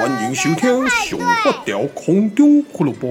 [0.00, 0.70] 欢迎收听
[1.06, 3.06] 《熊发条空中胡萝卜》。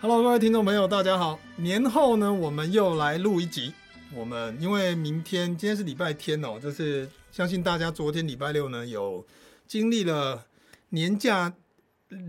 [0.00, 1.40] Hello，各位听众朋友，大家好。
[1.56, 3.74] 年后呢，我们又来录一集。
[4.14, 9.26] 我们因为明天今天是礼拜天哦，就是相信大家昨天礼拜六呢有
[9.66, 10.46] 经历了
[10.90, 11.52] 年假、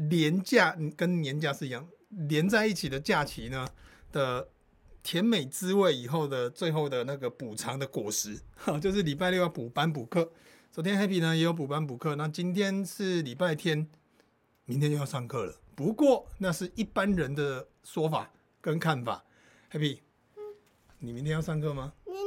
[0.10, 3.68] 连假跟年假是一样连在一起的假期呢
[4.12, 4.48] 的
[5.04, 8.40] 甜美滋味以后的最后的那个补偿的果实，
[8.82, 10.32] 就是礼拜六要补班补课。
[10.74, 13.90] 昨天 Happy 呢也有补班补课，那今天是礼拜天，
[14.64, 15.60] 明天又要上课了。
[15.76, 18.32] 不过那是一般人的说法
[18.62, 19.26] 跟看法。
[19.70, 20.00] Happy，
[21.00, 21.92] 你明天要上课吗？
[22.06, 22.24] 明天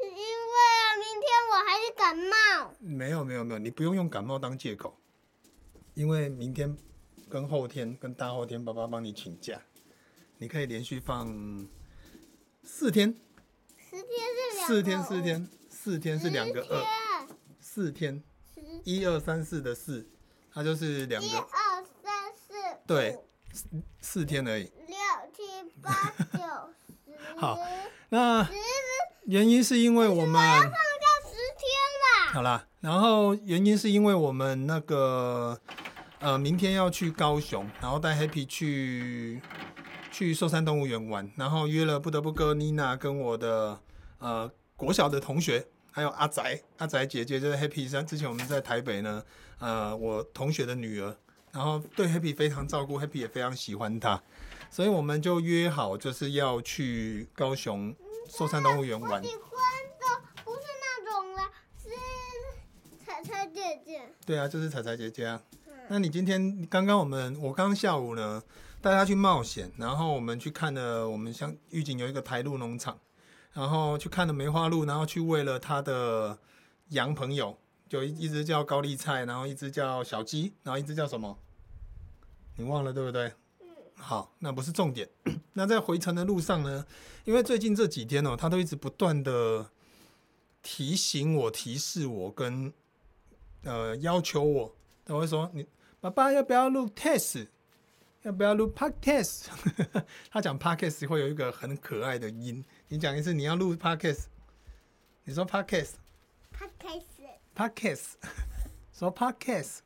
[0.00, 2.74] 因为啊，明天我还是感冒。
[2.80, 4.98] 没有没有没有，你不用用感冒当借口，
[5.94, 6.76] 因为明天
[7.28, 9.62] 跟后天跟大后天，爸爸帮你请假，
[10.38, 11.68] 你可以连续放。
[12.64, 13.14] 四天，
[13.88, 16.84] 四天是两四天四天四天是两个二，
[17.72, 18.20] 四天，
[18.82, 20.10] 一二三四的四，
[20.52, 22.52] 它就是两个一二三四，
[22.84, 23.16] 对，
[24.00, 24.64] 四天而已。
[24.88, 24.96] 六
[25.32, 25.92] 七八
[26.32, 26.40] 九
[26.74, 27.16] 十。
[27.38, 27.56] 好，
[28.08, 28.44] 那
[29.26, 30.76] 原因是因为我们要放假
[31.22, 31.62] 十天
[32.00, 32.32] 了。
[32.32, 35.56] 好啦，然后原因是因为我们那个
[36.18, 39.40] 呃，明天要去高雄，然后带 Happy 去。
[40.12, 43.80] 去寿山动物园玩，然后约了不得不哥妮娜跟我的
[44.18, 48.06] 呃国小的同学，还有阿宅阿宅姐姐，就是 Happy 山。
[48.06, 49.24] 之前我们在台北呢，
[49.58, 51.16] 呃，我同学的女儿，
[51.52, 54.20] 然后对 Happy 非常照顾，Happy 也非常喜欢她，
[54.70, 57.94] 所以我们就约好就是要去高雄
[58.28, 59.20] 寿山动物园玩。
[59.20, 59.50] 我喜欢
[60.00, 61.50] 的不是那种啦，
[61.82, 64.02] 是彩彩姐姐。
[64.24, 65.42] 对啊，就是彩彩姐姐啊。
[65.66, 68.42] 嗯、那你今天刚刚我们我刚刚下午呢？
[68.82, 72.98] 带她去冒险，然后我们去看了我们像玉井有一个台鹿农场，
[73.52, 76.38] 然后去看了梅花鹿，然后去喂了他的
[76.90, 81.38] 羊朋友，就一一只叫高丽菜，然后一只叫小鸡，然后一只叫什么？
[82.56, 83.32] 你忘了对不对？
[83.96, 85.08] 好，那不是重点。
[85.54, 86.86] 那在回程的路上呢，
[87.24, 89.70] 因为最近这几天哦，他都一直不断的
[90.62, 92.72] 提醒我、提示我跟
[93.64, 94.74] 呃要求我，
[95.04, 95.66] 他会说：“你
[96.00, 97.48] 爸爸要不要录 test？”
[98.22, 99.46] 要不要录 podcast？
[100.30, 104.24] 他讲 podcast 会有一个很可爱的音，你讲一次，你要录 podcast，
[105.22, 108.14] 你说 podcast，podcast，podcast，
[108.92, 109.82] 说 podcast，podcast，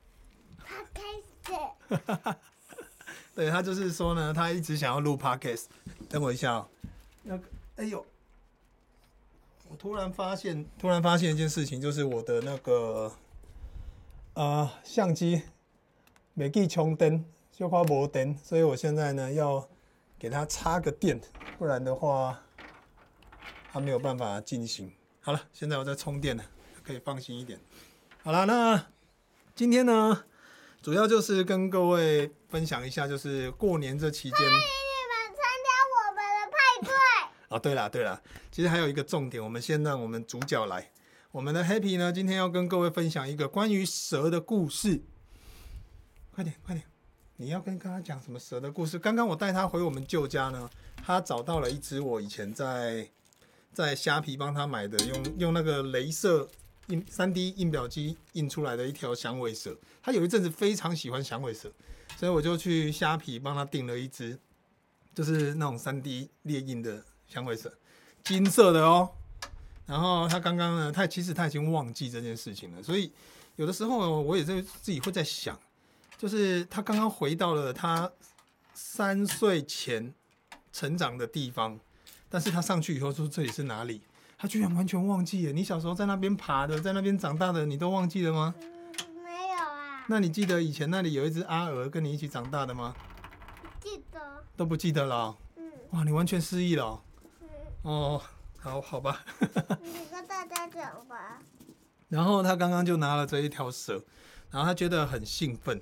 [3.36, 5.64] 对，他就是说呢，他一直想要录 podcast。
[6.08, 6.66] 等我一下哦，
[7.24, 7.44] 那个，
[7.76, 8.06] 哎呦，
[9.68, 13.08] 我突然发现，突然发现一件事情，就是我的那个
[14.32, 15.42] 啊、呃、相机
[16.32, 17.22] 没记充电。
[17.52, 19.68] 就怕没电，所以我现在呢要
[20.18, 21.20] 给它插个电，
[21.56, 22.42] 不然的话
[23.74, 24.92] 它没有办法进行。
[25.20, 26.44] 好了，现在我在充电了，
[26.84, 27.58] 可以放心一点。
[28.22, 28.86] 好了，那
[29.52, 30.26] 今天呢，
[30.80, 36.94] 主要就是跟各位分享一下，就是过年这期间，欢迎你们参加我们的派对。
[37.48, 40.92] 哦， 对了对了，其实还有一个重点，我们先让我们主角来，
[41.32, 45.02] 我们的 Happy 呢，今天要跟各位分享一个关于蛇的故事。
[46.30, 46.86] 快点，快点。
[47.38, 49.00] 你要跟跟他讲什么蛇的故事？
[49.00, 50.70] 刚刚我带他回我们旧家呢，
[51.04, 53.10] 他找到了一只我以前在
[53.74, 56.48] 在虾皮帮他买的，用用那个镭射
[56.86, 59.76] 印三 D 印表机印出来的一条响尾蛇。
[60.02, 61.70] 他有一阵子非常喜欢响尾蛇，
[62.16, 64.38] 所以我就去虾皮帮他订了一只，
[65.14, 67.76] 就是那种三 D 列印的响尾蛇，
[68.22, 69.10] 金色的哦。
[69.86, 73.12] 然后他刚刚呢，他其实他已经忘记这件事情了，所以
[73.56, 75.58] 有的时候我也在自己会在想。
[76.16, 78.10] 就是他刚刚回到了他
[78.72, 80.14] 三岁前
[80.72, 81.78] 成长的地方，
[82.34, 84.00] 但是他上去以后说这里是哪里？
[84.36, 85.52] 他居然完全忘记了。
[85.52, 88.52] 你小时候在那边爬的，在那边长大的，你都忘记了吗？
[88.58, 90.04] 嗯，没有啊。
[90.08, 92.92] 那你记得以前那里有一只阿鹅跟你一起长大的吗？
[93.80, 94.18] 记得。
[94.56, 95.36] 都不记得了喔？
[95.58, 95.72] 嗯。
[95.92, 97.02] 哇，你完全失忆了哦？
[97.40, 97.48] 嗯。
[97.82, 98.22] 哦，
[98.58, 99.24] 好好吧。
[99.80, 101.40] 你跟大家讲吧。
[102.08, 104.02] 然后他刚刚就拿了这一条蛇，
[104.50, 105.80] 然后他觉得很兴奋。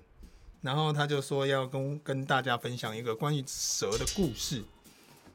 [0.60, 4.62] 然后他就说要跟跟大家分享一个关于蛇的故事。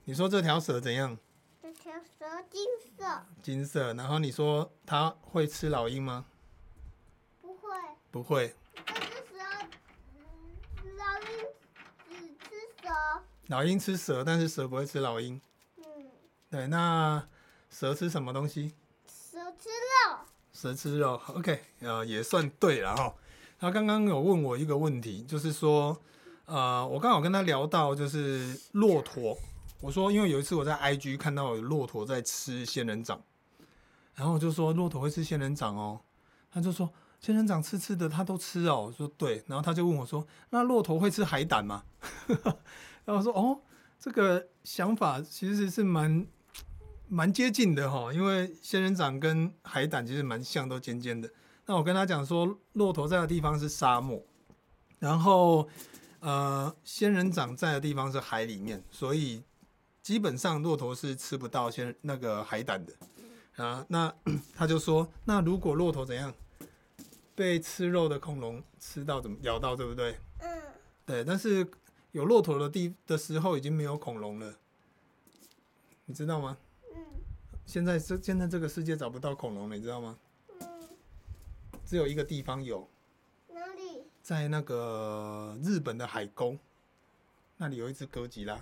[0.10, 1.18] 你说这条蛇怎样？
[1.62, 2.64] 这条蛇金
[2.98, 3.26] 色。
[3.44, 3.94] 金色。
[3.94, 6.24] 然后你说它会吃老鹰吗？
[7.42, 7.70] 不会。
[8.10, 8.56] 不会。
[8.86, 9.00] 这只
[9.34, 9.44] 蛇，
[10.96, 11.28] 老鹰
[12.08, 12.90] 只吃蛇。
[13.48, 15.42] 老鹰吃蛇，但是蛇不会吃老鹰。
[15.76, 15.84] 嗯。
[16.50, 17.28] 对，那
[17.70, 18.74] 蛇吃什么东西？
[19.10, 20.20] 蛇吃肉。
[20.54, 21.22] 蛇吃肉。
[21.36, 23.14] OK，呃，也算对了哈。
[23.60, 26.02] 他刚刚有问我一个问题，就是说，
[26.46, 29.38] 呃，我刚好跟他聊到就是骆驼，
[29.80, 33.22] 我说因为有一次我在 IG 看到有骆驼在吃仙人掌，
[34.16, 36.02] 然后我就说骆驼会吃仙人掌哦，
[36.52, 36.90] 他就说
[37.20, 38.86] 仙人掌吃吃的，它都吃哦。
[38.88, 41.84] 我说对，然后他就问我说：“那骆驼会吃海胆吗？”
[43.06, 43.60] 然后我说：“哦，
[44.00, 46.26] 这个想法其实是蛮
[47.08, 51.30] 蛮接近的哈，因为仙人掌跟海胆其实蛮像，都尖尖的。
[51.66, 54.24] 那我跟他讲说，骆驼在的地方是沙漠，
[55.00, 55.68] 然后
[56.20, 59.44] 呃，仙人掌在的地方是海里面，所以
[60.08, 62.94] 基本上骆驼是吃不到先那个海胆的。”
[63.62, 64.16] 啊，那
[64.56, 66.34] 他就说，那如果骆驼怎样
[67.36, 70.18] 被吃肉的恐龙吃到，怎么咬到，对不对？
[70.40, 70.62] 嗯，
[71.06, 71.26] 对。
[71.26, 71.70] 但是
[72.14, 74.56] 有骆驼的地的时候，已经没有恐龙了，
[76.06, 76.58] 你知道吗？
[76.96, 77.04] 嗯。
[77.66, 80.18] 现在这现在这个世界找不到恐龙了，你知道吗？
[80.62, 80.88] 嗯。
[81.86, 82.90] 只有一个地方有。
[83.50, 84.04] 哪里？
[84.22, 86.58] 在那个日本的海沟，
[87.58, 88.58] 那里有一只哥吉拉，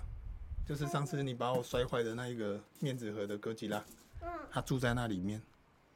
[0.66, 3.78] 就是上次你把我摔坏的那一个面纸盒的哥吉拉。
[4.22, 5.40] 嗯他住在那里面，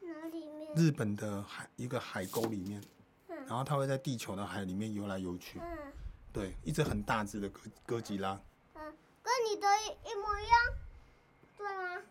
[0.01, 0.75] 哪里面？
[0.75, 2.81] 日本的海一个海沟里面，
[3.27, 5.59] 嗯然后他会在地球的海里面游来游去。
[5.59, 5.91] 嗯，
[6.31, 8.39] 对，一只很大只的哥哥吉拉。
[8.75, 8.81] 嗯，
[9.23, 9.67] 跟你的
[10.09, 10.59] 一模一样，
[11.57, 12.03] 对吗？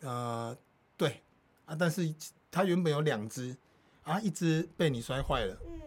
[0.00, 0.58] 呃，
[0.98, 1.22] 对
[1.64, 2.14] 啊，但是
[2.50, 3.56] 它原本有两只
[4.04, 5.80] 啊，一只被你摔坏了，嗯，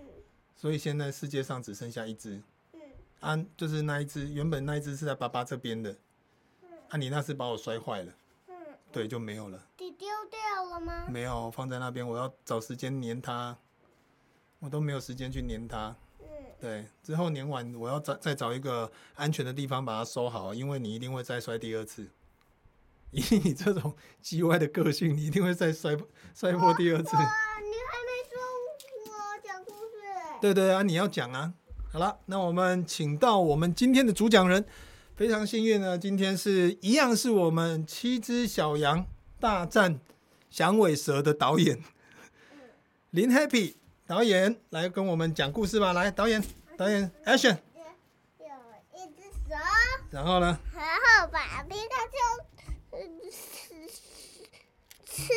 [0.55, 2.41] 所以现在世界上只剩下一只，
[2.73, 2.81] 嗯，
[3.19, 5.97] 啊，就是那一只原本那一只是在爸爸这边的，嗯，
[6.89, 8.13] 啊，你那次把我摔坏了。
[8.91, 9.63] 对，就没有了。
[9.77, 11.05] 你丢掉了吗？
[11.07, 12.07] 没有，放在那边。
[12.07, 13.55] 我要找时间粘它，
[14.57, 15.95] 我都没有时间去粘它。
[16.19, 16.25] 嗯。
[16.59, 22.09] 对，之后粘完，我要再再找一个安全的地方把它收好，因为你一定会再摔第二次。
[23.11, 25.95] 以你这种叽歪的个性，你一定会再摔
[26.33, 27.15] 摔破第二次。
[27.15, 28.41] 哇，你还没说
[29.05, 30.39] 我讲故事。
[30.41, 31.53] 对对啊，你要讲啊。
[31.91, 34.65] 好了，那我们请到我们今天的主讲人。
[35.19, 39.05] 非常幸运呢，今天是一样是我们七只小羊
[39.37, 39.99] 大战
[40.49, 41.83] 响尾蛇的导演
[43.09, 43.75] 林 Happy
[44.07, 45.91] 导演来跟我们讲故事吧。
[45.91, 46.41] 来，导演，
[46.77, 47.57] 导演，Action。
[48.37, 48.45] 有
[48.95, 49.55] 一只蛇，
[50.09, 50.57] 然后呢？
[50.73, 52.15] 然后把皮卡丘
[53.29, 53.75] 吃
[55.03, 55.33] 吃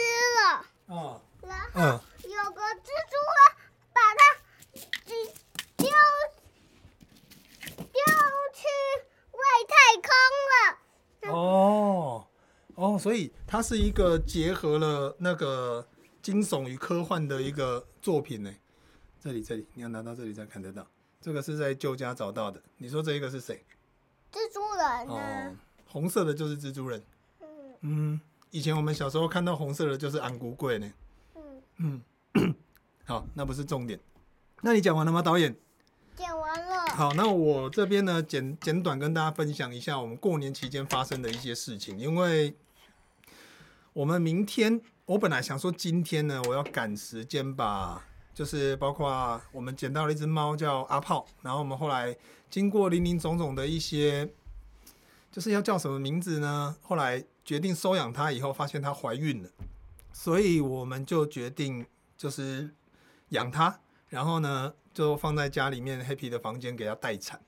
[0.47, 0.65] 了。
[0.87, 1.21] 哦。
[1.43, 1.81] 然后
[2.23, 3.43] 有个蜘蛛啊，
[3.93, 4.21] 把它
[5.09, 5.17] 丢
[5.75, 5.91] 丢
[8.55, 8.63] 去。
[9.33, 10.09] 外太空
[10.53, 11.35] 了
[12.75, 15.87] 哦哦，所以它是一个结合了那个
[16.21, 18.53] 惊悚与科幻的一个作品呢。
[19.21, 20.87] 这里这里，你要拿到这里才看得到。
[21.21, 22.61] 这个是在旧家找到的。
[22.79, 23.65] 你说这一个是谁？
[24.33, 25.15] 蜘蛛人呢？
[25.15, 27.03] 哦，红色的就是蜘蛛人。
[27.41, 27.49] 嗯
[27.83, 28.21] 嗯，
[28.51, 30.93] 以前我们小时候看到红色的就是安古贵呢。
[31.79, 32.03] 嗯
[32.35, 32.55] 嗯，
[33.05, 34.01] 好，那不是重点。
[34.61, 35.55] 那你讲完了吗，导演？
[36.95, 41.99] 好，那我这边呢，简简短跟大家分享一下我们过年期间发生的一些事情。
[41.99, 42.55] 因为
[43.95, 48.05] 我们明天，我本来想说今天呢，我要赶时间把，
[48.35, 52.15] 就是包括我们捡到了一只猫叫阿炮，然后我们后来
[52.51, 54.29] 经过林林总总的一些，
[55.31, 56.77] 就是要叫什么名字呢？
[56.83, 59.49] 后来决定收养它以后，发现它怀孕了，
[60.13, 61.87] 所以我们就决定
[62.19, 62.69] 就是
[63.31, 63.81] 养它，
[64.13, 64.73] 然后呢。
[64.95, 67.41] 就放在家里面 Happy 的房间给他待产。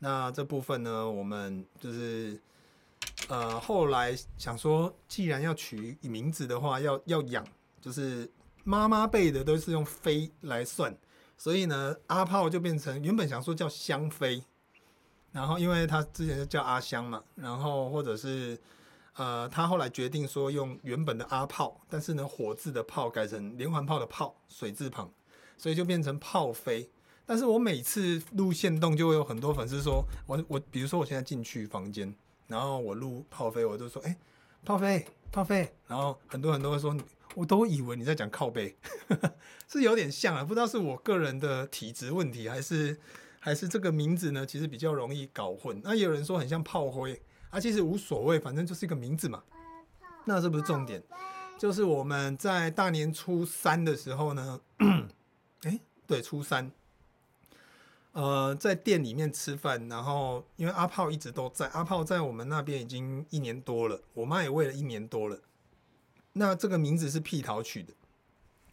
[0.00, 2.42] 那这部分呢，我们就是
[3.28, 7.46] 呃后来想说，既然要取名字的话，要要养，
[7.80, 8.28] 就是
[8.64, 10.92] 妈妈辈的都是用飞来算，
[11.36, 14.42] 所以呢，阿炮就变成原本想说叫香妃，
[15.30, 18.58] 然后因为他之前就叫阿香嘛，然后或者是
[19.14, 25.08] 呃他后来决定说用原本的阿炮，但是呢火字的炮改成连环炮的炮，水字旁。
[25.58, 26.88] 所以就变成炮飞，
[27.26, 32.14] 但是我每次录线动就会有很多粉丝说，我我比如说我现在进去房间，
[32.46, 34.16] 然后我录炮飞，我就说，哎、
[34.64, 36.96] 炮飞炮飞，然后很多人都会说，
[37.34, 38.76] 我都以为你在讲靠背，
[39.68, 42.96] 是有点像啊，不知道是我个人的体质问题，还是
[43.40, 45.80] 还是这个名字呢，其实比较容易搞混。
[45.82, 49.42] 那也有人说很像炮灰，啊，其实无所谓，反正就是一个名字嘛。
[50.24, 51.02] 那是不是重点？
[51.58, 54.60] 就是我们在大年初三的时候呢。
[56.08, 56.72] 对，初三，
[58.12, 65.38] 呃，在店里面吃饭，然后因为阿炮一直都在，阿炮在我们那边已经一年多了，我妈也喂了一年多了。
[66.32, 67.92] 那这个名字是屁桃取的。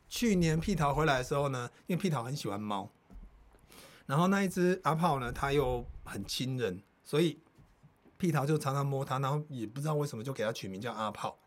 [0.08, 2.90] 去年屁桃回来的时候呢，因为屁桃很喜欢猫，
[4.06, 7.38] 然后那一只阿炮呢，它又很亲人，所以
[8.16, 11.38] 屁桃就常常摸它，然后也不知道为什么就给它取名叫阿炮。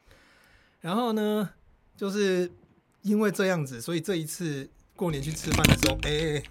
[0.82, 1.48] 然后呢，
[1.96, 2.52] 就是
[3.00, 4.68] 因为这样子，所以这一次。
[4.98, 6.44] 过年去吃饭的时候，哎、欸，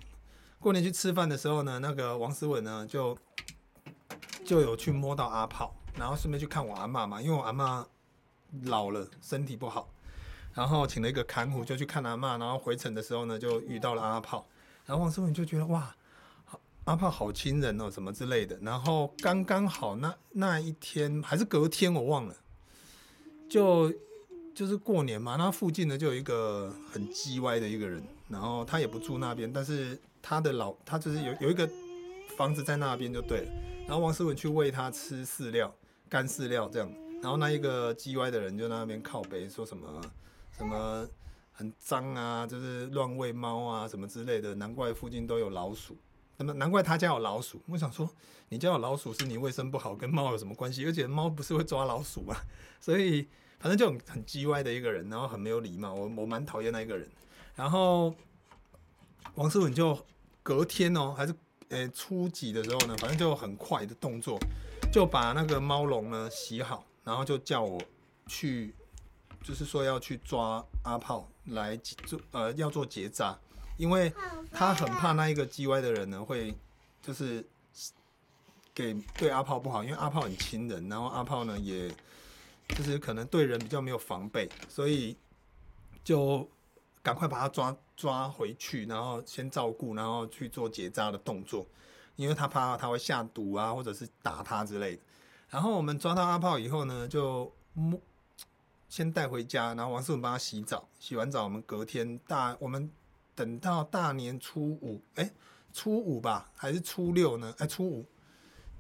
[0.58, 3.18] 过年去吃饭的时候呢，那个王思文呢，就
[4.46, 7.86] 就有去摸到阿炮，然后顺便去看我阿嬷嘛，因为我阿嬷
[8.64, 9.90] 老了，身体不好，
[10.54, 14.48] 然后请了一个看护就去看阿嬷，然后回程的时候呢就遇到了阿炮，
[14.86, 15.94] 然后王思文就觉得哇，
[16.86, 18.58] 阿炮好亲人哦，什么之类的。
[18.62, 22.34] 然后刚刚好那那一天还是隔天我忘了，
[23.50, 23.94] 就
[24.56, 31.70] 就是过年嘛，那附近呢就有一个很叽歪的一个人，然后他也不住那边，但是他的老他就是有有一个
[32.36, 33.52] 房子在那边就对了。
[33.88, 35.74] 然后王思文去喂他吃饲料，
[36.10, 36.92] 干饲料这样。
[37.22, 40.02] 然后那一个叽歪的人就在那边靠北，说什么
[40.58, 41.08] 什么
[41.54, 44.54] 很脏啊，就是乱喂猫啊什么之类的。
[44.56, 45.96] 难怪附近都有老鼠，
[46.38, 47.62] 那么难怪他家有老鼠。
[47.68, 48.08] 我想说，
[48.50, 50.86] 你家有老鼠是你卫生不好，跟猫有什么关系？
[50.86, 52.36] 而且猫不是会抓老鼠吗？
[52.80, 55.94] 所以反正就很很叽歪的一个人，然后很没有礼貌。
[55.94, 57.10] 我我蛮讨厌那一个人。
[57.58, 58.16] 然后
[59.36, 60.00] 王思文就
[60.42, 61.36] 隔天哦，还是。
[61.70, 64.40] 呃，初几的时候呢，反正就很快的动作，
[64.90, 67.78] 就把那个猫笼呢洗好，然后就叫我
[68.26, 68.74] 去，
[69.44, 73.38] 就是说要去抓阿炮来做，呃，要做结扎，
[73.76, 74.14] 因为
[74.50, 76.56] 他很怕那一个叽歪的人呢会，
[77.02, 77.46] 就是
[78.74, 81.94] 给对阿炮不好，因为阿炮很亲人，然后阿炮呢也，
[82.70, 85.18] 就是可能对人比较没有防备，所以
[86.02, 86.50] 就。
[87.08, 91.66] 赶快把它抓抓回去，然后先照顾，然后去做结扎的动作，
[92.18, 95.02] 因为他怕他会下毒啊，或者是打他之类的。
[95.50, 97.98] 然后我们抓到阿炮以后呢，就摸
[98.90, 102.92] 先带回家，然后王思文帮他洗澡，洗完澡我们隔天大，我们
[103.34, 105.32] 等到大年初五，哎，
[105.72, 107.56] 初五吧，还是初六呢？
[107.60, 108.06] 哎，初五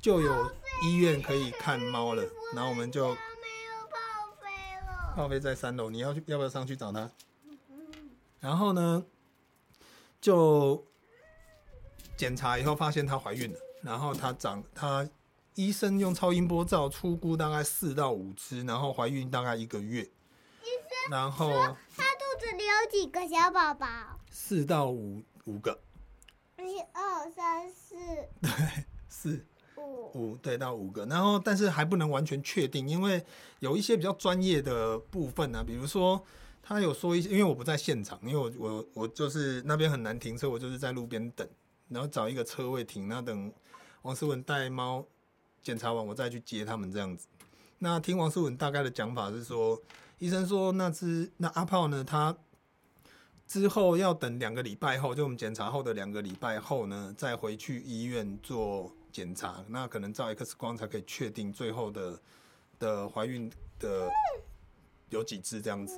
[0.01, 0.51] 就有
[0.83, 2.21] 医院可以看猫了，
[2.53, 7.09] 然后我们就没有炮飞了，炮飞在三楼，你要去要不要上去找他？
[8.47, 9.05] 然后呢，
[10.21, 10.81] 就
[12.15, 15.05] 检查以后发现她怀孕了，然后她长，她
[15.55, 20.01] 医生用超音波照出估大概四到五只，然后怀孕大概一个月。
[20.01, 20.09] 医
[20.63, 21.51] 生，然后
[21.97, 23.85] 她肚子里有几个小宝宝？
[24.31, 25.77] 四到五五个。
[26.59, 27.97] 一二三四。
[28.41, 33.25] 对，四五五对到五个，然后但是还不能完全确定，因为
[33.59, 36.23] 有一些比较专业的部分呢、啊，比如说。
[36.67, 41.47] 他有说一些，因为我不在现场，因为我我我就是那边很难停车，我就是在路边等，
[41.87, 43.49] 然后找一个车位停，那等
[44.01, 45.05] 王思文带猫
[45.63, 47.25] 检查完，我再去接他们这样子。
[47.79, 49.81] 那听王思文大概的讲法是说，
[50.19, 52.35] 医生说那只那阿炮呢，他
[53.47, 62.19] 之后要等两个礼拜后，就我们检查后的两个礼拜后呢，再回去医院做检查，那可能照 X 光才可以确定最后的
[62.77, 64.09] 的怀孕的
[65.09, 65.97] 有几只这样子。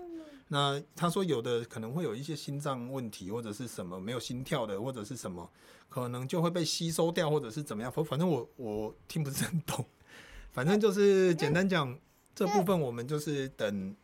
[0.51, 5.47] 那他说有的可能会有一些心脏问题或者是什么没有心跳的或者是什么，
[5.87, 7.91] 可能就会被吸收掉或者是怎么样。
[7.91, 9.85] 反反正我我听不是很懂，
[10.51, 11.95] 反正就是简单讲
[12.33, 13.95] 这部分我们就是等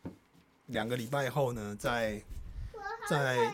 [0.66, 2.22] 两个礼拜后呢再
[3.10, 3.52] 再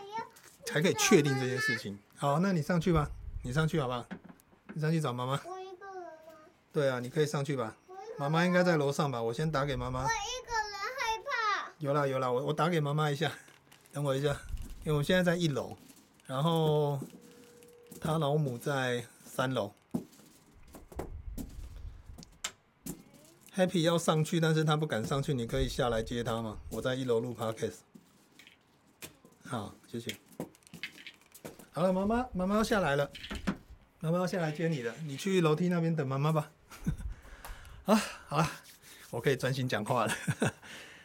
[0.66, 1.98] 才可以确定这件事情。
[2.16, 3.10] 好，那你上去吧，
[3.42, 4.06] 你上去好不好？
[4.74, 5.32] 你上去找妈妈。
[5.32, 6.32] 我一个人吗？
[6.72, 7.74] 对啊，你可以上去吧。
[8.18, 9.22] 妈妈应该在楼上吧？
[9.22, 10.06] 我先打给妈妈。
[11.82, 13.32] 有啦有啦，我我打给妈妈一下，
[13.92, 14.28] 等我一下，
[14.84, 15.76] 因为我现在在一楼，
[16.26, 17.00] 然后
[18.00, 19.74] 他老母在三楼
[23.56, 26.56] ，Happy 要上去，但是他不敢上去，你可以下来接他吗？
[26.68, 27.78] 我在一楼录 Podcast。
[29.44, 30.14] 好，谢谢。
[31.72, 33.10] 好了，妈妈妈妈要下来了，
[33.98, 36.52] 妈妈要下来接你了，你去楼梯那边等妈妈吧。
[37.86, 38.48] 啊，好了，
[39.10, 40.14] 我可以专心讲话了。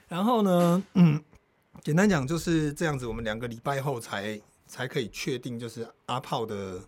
[0.07, 1.21] 然后呢，嗯，
[1.83, 3.05] 简单讲就是这样子。
[3.05, 6.79] 我们两个礼拜后才才可以确定，就是阿炮的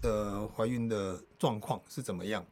[0.00, 2.44] 的怀孕的状况是怎么样。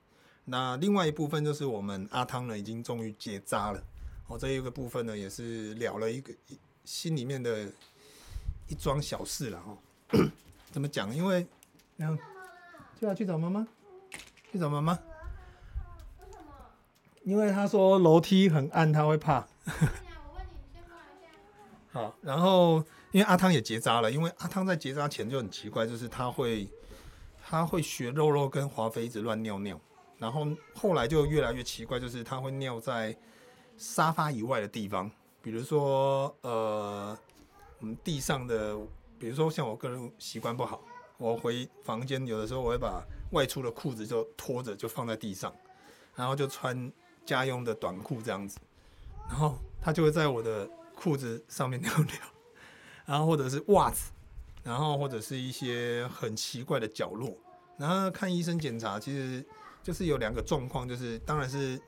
[0.44, 3.82] 那另外一部分就是我们阿汤呢已经终于结扎了。
[4.26, 6.32] 哦，这一个部分呢也是了了一个
[6.84, 7.66] 心里面的
[8.68, 9.78] 一桩小事了哈。
[10.70, 11.14] 怎么讲？
[11.14, 11.46] 因为
[11.96, 12.22] 然后
[13.00, 13.66] 就要去找妈妈，
[14.50, 14.98] 去找妈妈。
[17.24, 19.46] 因为他说楼梯很暗，他会怕。
[21.92, 26.66] 好，然后因为阿汤也结扎了，因为阿汤在结扎前就很奇怪，就是他会
[27.44, 29.78] 他会学肉肉跟华妃一直乱尿尿，
[30.18, 33.14] 然后后来就越来越奇怪，就是他会尿在
[33.76, 35.10] 沙发以外的地方，
[35.42, 37.16] 比如说呃
[37.78, 38.74] 我们地上的，
[39.18, 40.80] 比如说像我个人习惯不好，
[41.18, 45.54] 我回房间有的时候我会把外出的裤子就拖着就放在地上，
[46.16, 46.90] 然后就穿
[47.24, 48.58] 家用的短裤这样子。
[49.28, 52.14] 然后他就会在我的裤子上面尿尿，
[53.06, 54.10] 然后或者是袜子，
[54.62, 57.36] 然后或者是一些很奇怪的角落。
[57.78, 59.44] 然后看医生检查，其实
[59.82, 61.80] 就是有两个状况，就是当然是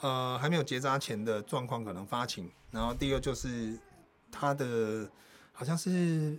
[0.00, 3.78] 呃还没有结扎前的状况可能发情，然后第二就是
[4.32, 5.08] 他的
[5.52, 6.36] 好像是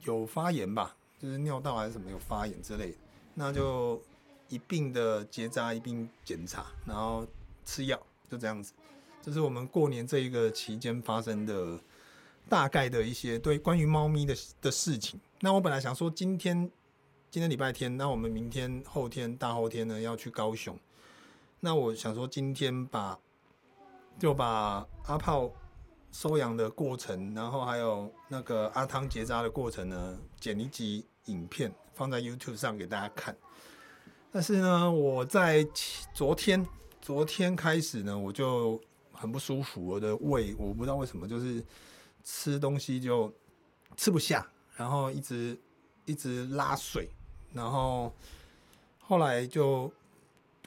[0.00, 2.96] 有发炎吧，就是尿道还是什么有发炎之类的，
[3.34, 4.02] 那就
[4.48, 7.24] 一并的结扎，一并检查，然后
[7.66, 8.72] 吃药，就这样子。
[9.20, 11.78] 这是我们过年这一个期间发生的
[12.48, 15.20] 大概的一些对关于猫咪的的事情。
[15.40, 16.70] 那我本来想说今天
[17.30, 20.78] 今天礼拜天，那我们明天、后天、大后天呢要去高雄。
[21.60, 23.18] 那我想说今天把
[24.18, 25.50] 就把阿炮
[26.12, 33.36] 收养的过程，然后还有那个阿汤结扎的过程呢，剪一集影片放在 YouTube 上给大家看。
[34.30, 35.66] 但是呢，我在
[36.14, 36.64] 昨天
[37.06, 38.82] 昨天开始呢，我就
[39.12, 41.64] 很不舒服，我的胃我不知道为什么，就是
[42.24, 43.32] 吃东西就
[43.96, 44.44] 吃不下，
[44.74, 45.56] 然后一直
[46.04, 47.08] 一直拉水，
[47.52, 48.12] 然后
[48.98, 49.88] 后来就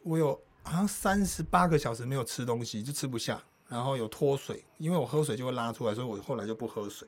[0.03, 0.39] 我有。
[0.63, 7.05] 好像三十八个小时没有吃东西，就吃不下，然后有脱水，因为我喝水就会拉出来，所以我后来就不喝水。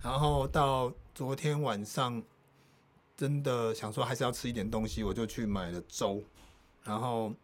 [0.00, 2.20] 然后到昨天晚上，
[3.16, 6.20] 真的想说还是要吃一点东西，我就去买了粥。
[6.82, 7.34] 然后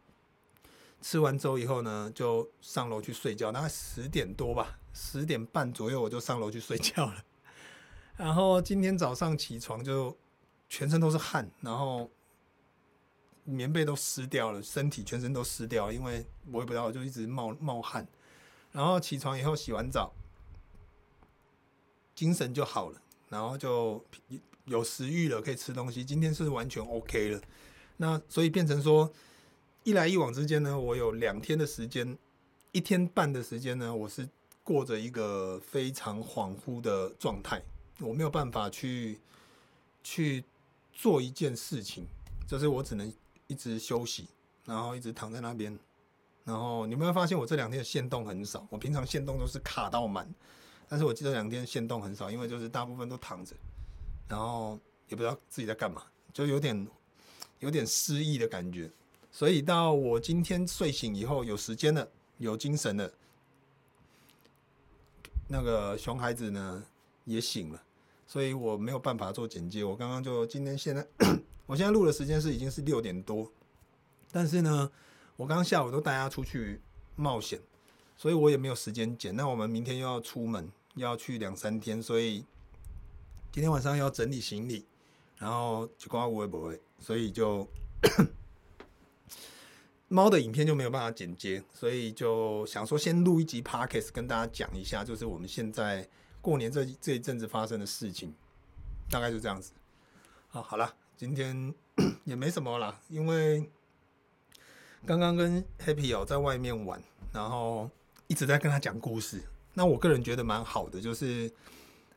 [1.02, 7.23] 吃完粥以后呢，就上楼去睡觉，大概十点多吧，十点半左右我就上楼去睡觉了。
[8.16, 10.16] 然后今天早上起床就
[10.68, 12.11] 全身都是汗，然后。
[13.44, 18.06] 棉被都湿掉了，身体全身都湿掉了，因为我也不知道，就一直冒冒汗。
[18.71, 20.14] 然后起床以后洗完澡，
[22.14, 24.06] 精神就好了，然后就
[24.66, 26.04] 有食欲了，可以吃东西。
[26.04, 27.42] 今天是完全 OK 了。
[27.97, 29.12] 那所以变成说，
[29.84, 32.16] 一来一往之间呢，我有两天的时间，
[32.72, 34.28] 一天半的时间呢，我是
[34.62, 37.62] 过着一个非常恍惚的状态，
[38.00, 39.20] 我没有办法去
[40.02, 40.44] 去
[40.92, 42.06] 做一件事情，
[42.46, 43.12] 就是我只能。
[43.48, 44.26] 一直休息，
[44.64, 45.78] 然后一直躺在那边，
[46.42, 48.66] 然后你有没有发现我这两天的限动很少？
[48.70, 50.26] 我平常限动都是卡到满，
[50.88, 53.54] 但是我记得两天限动很少，因为就是大部分都躺着，
[54.26, 56.88] 然后也不知道自己在干嘛，就有点
[57.58, 58.90] 有点失忆的感觉。
[59.33, 63.12] 所以到我今天睡醒以后，有时间了，有精神了，
[65.49, 66.85] 那个熊孩子呢
[67.25, 67.83] 也醒了，
[68.29, 69.83] 所以我没有办法做剪接。
[69.83, 71.05] 我刚刚就今天现在。
[71.64, 73.51] 我现在录的时间是已经是六点多，
[74.31, 74.90] 但是呢，
[75.37, 76.79] 我刚下午都带他出去
[77.16, 77.59] 冒险，
[78.16, 79.35] 所以我也没有时间剪。
[79.35, 82.45] 那我们明天又要出门，要去两三天，所以
[83.53, 84.85] 今天晚上要整理行李，
[85.38, 87.66] 然后就刮我也不会，所以就
[90.12, 96.07] 猫的影片就没有办法剪接，所以就想说先录一集 Podcast 跟大家讲一下，就是我们现在
[96.40, 98.35] 过年这这一阵子发生的事情，
[99.11, 99.72] 大概就这样子。
[100.48, 100.94] 好，好了。
[101.16, 101.72] 今天
[102.25, 103.70] 也没什么啦，因为
[105.07, 107.01] 刚刚跟 Happy 哦在外面玩，
[107.33, 107.88] 然后
[108.27, 109.40] 一直在跟他讲故事。
[109.72, 111.48] 那我个人觉得蛮好的，就是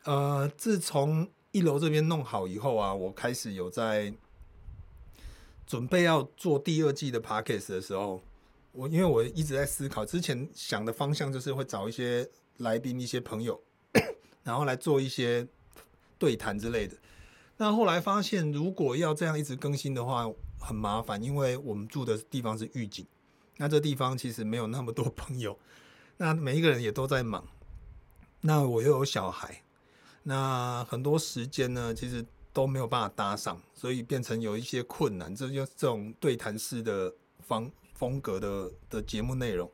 [0.06, 4.12] 呃，自从一楼这边弄好以后啊，我开始有在
[5.66, 8.22] 准备要做第二季的 Podcast 的时候，
[8.72, 13.60] 我因为我一直在思考，之前想的方向就是会找一些来宾、一些朋友，
[14.44, 15.48] 然后来做一些
[16.18, 16.96] 对谈之类的。
[17.58, 23.06] 那后来发现，如果要这样一直更新的话，很麻烦，因为我们住的地方是玉井，
[23.58, 25.58] 那这地方其实没有那么多朋友，
[26.18, 27.48] 那每一个人也都在忙，
[28.42, 29.64] 那我又有小孩，
[30.24, 35.36] 那很多时间呢，其实都没有办法搭上，所以变成有一些困难。
[35.36, 37.14] 这就是这种对谈式的
[37.46, 39.70] 方风格的的节目内容。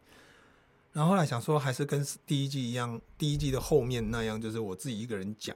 [0.92, 5.56] 然后后来想说，还是跟第一季一样，第一季的后面那样，就是我自己一个人讲。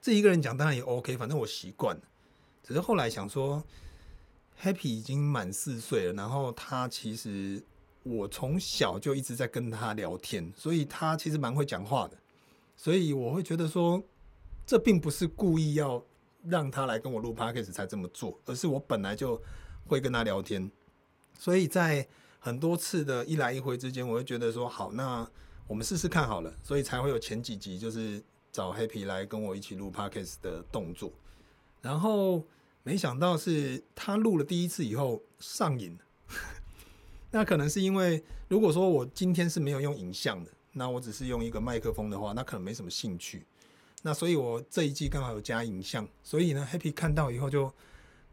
[0.00, 2.02] 自己一个人讲当然也 OK，反正我习惯了。
[2.62, 3.60] 只是后来想说
[4.62, 7.60] ，Happy 已经满四岁了，然后他其实
[8.04, 12.16] 我从小就一直在跟他聊天，所以他其实蛮会讲话的。
[12.76, 14.00] 所以我会觉得说，
[14.64, 16.02] 这并不是故意要
[16.44, 19.40] 让他来跟我录 Podcast 才这么做，而是我本来就
[19.86, 20.70] 会跟他聊天。
[21.38, 22.06] 所以在
[22.38, 25.28] 很多次的一来一回之间，我会觉得说，好，那
[25.66, 28.22] 我们试试看好了，所以才会有前几集就是。
[28.52, 31.10] 找 Happy 来跟我一起录 Podcast 的动作，
[31.80, 32.46] 然后
[32.82, 35.98] 没想到是他录了第一次以后上瘾。
[37.32, 43.46] 那可能是因为，如果说我今天是没有用影像的，那我只是用一个麦克风的话，那可能没什么兴趣。
[44.02, 47.72] 那所以我这一季刚好有加影像，所以呢，Happy 看到以后就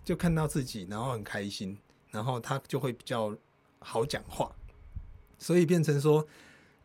[0.04, 1.78] 就看到自己，然后很开心，
[2.12, 3.36] 然后他就会比较
[3.80, 4.54] 好讲话，
[5.38, 6.28] 所以变成说，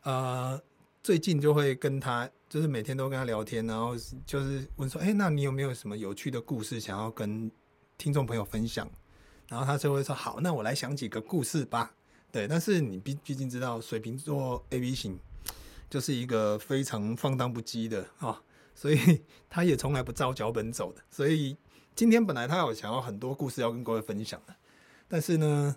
[0.03, 0.63] 呃。
[1.05, 3.95] 最近就会跟他，就是每天都跟他聊天，然后
[4.25, 7.51] 就是问说：“哎，那你有没有什么有趣的故事想要跟
[7.99, 8.91] 听众朋友分享？”
[9.47, 11.95] 然后他就会说：“好，那我来想几个故事吧。”
[12.33, 15.19] 对，但是你毕毕竟知道水瓶座 A B 型，
[15.91, 18.41] 就是一个非常放荡不羁的啊，
[18.75, 21.03] 所以他也从来不照脚本走的。
[21.11, 21.57] 所以
[21.95, 24.55] 今天本来他有想要很多故事要跟各位分享的，
[25.09, 25.77] 但是呢，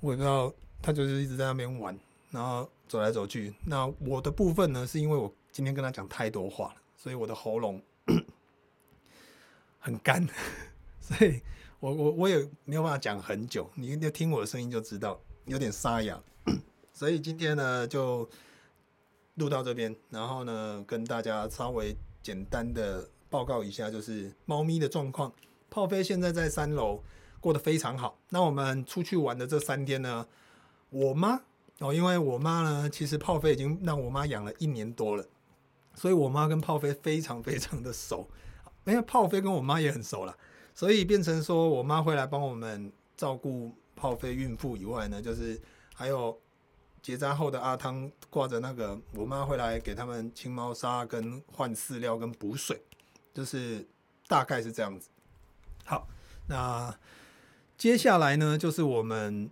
[0.00, 1.98] 我也不知道他就是一直在那边玩，
[2.30, 3.54] 然后走来走去。
[3.64, 7.82] 那我的部分呢，是因为我今天跟他讲太多话了，所以我的喉咙
[9.78, 10.26] 很干，
[11.00, 11.40] 所以
[11.80, 13.70] 我我我也没有办法讲很久。
[13.74, 16.20] 你一定要听我的声音就知道有点沙哑。
[16.92, 18.28] 所以今天呢，就
[19.36, 25.32] 录到这边，然后呢，跟大家稍微简单的报告一下，就是猫咪的状况。
[25.70, 27.02] 炮飞现在在三楼
[27.40, 28.18] 过得非常好。
[28.28, 30.26] 那我们出去玩的这三天呢，
[30.90, 31.40] 我妈
[31.78, 35.26] 哦，因为我妈呢，其实炮飞已经让我妈养了一年多了，
[35.94, 38.28] 所以我妈跟炮飞非常非常的熟。
[38.84, 40.36] 因为炮飞跟我妈也很熟了，
[40.74, 45.58] 所以变成说我妈会来帮我们照顾炮飞孕妇以外呢，就是
[45.94, 46.38] 还有。
[47.02, 52.80] 结扎后的阿汤挂着那个，我妈会来给他们清猫砂、跟换饲料、跟补水，
[53.34, 53.84] 就是
[54.28, 55.08] 大概是这样子。
[55.84, 56.06] 好，
[56.46, 56.96] 那
[57.76, 59.50] 接下来呢，就是我们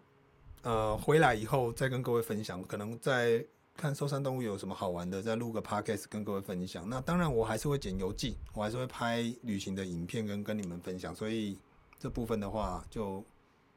[0.62, 3.44] 呃回来以后再跟各位分享，可能在
[3.76, 6.88] 看寿山动物有什么好玩的，再录个 podcast 跟各位分享。
[6.88, 11.12] 那当然我还是会剪游记，我还是会拍旅行的影片跟跟你们分享。
[11.12, 11.58] 所以
[11.98, 13.24] 这部分的话，就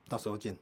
[0.07, 0.55] 到时候见，